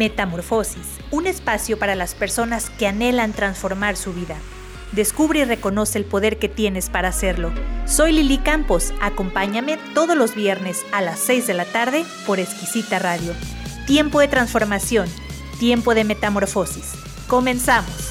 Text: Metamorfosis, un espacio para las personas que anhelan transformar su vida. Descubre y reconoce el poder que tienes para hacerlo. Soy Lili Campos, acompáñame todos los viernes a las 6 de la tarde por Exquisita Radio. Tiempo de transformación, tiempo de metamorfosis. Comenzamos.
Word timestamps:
Metamorfosis, 0.00 0.86
un 1.10 1.26
espacio 1.26 1.78
para 1.78 1.94
las 1.94 2.14
personas 2.14 2.70
que 2.70 2.86
anhelan 2.86 3.34
transformar 3.34 3.98
su 3.98 4.14
vida. 4.14 4.38
Descubre 4.92 5.40
y 5.40 5.44
reconoce 5.44 5.98
el 5.98 6.06
poder 6.06 6.38
que 6.38 6.48
tienes 6.48 6.88
para 6.88 7.08
hacerlo. 7.08 7.52
Soy 7.84 8.12
Lili 8.12 8.38
Campos, 8.38 8.94
acompáñame 9.02 9.78
todos 9.92 10.16
los 10.16 10.34
viernes 10.34 10.86
a 10.90 11.02
las 11.02 11.20
6 11.20 11.46
de 11.46 11.52
la 11.52 11.66
tarde 11.66 12.06
por 12.26 12.40
Exquisita 12.40 12.98
Radio. 12.98 13.34
Tiempo 13.86 14.20
de 14.20 14.28
transformación, 14.28 15.06
tiempo 15.58 15.94
de 15.94 16.04
metamorfosis. 16.04 16.94
Comenzamos. 17.28 18.09